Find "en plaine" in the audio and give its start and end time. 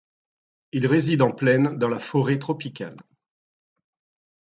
1.21-1.77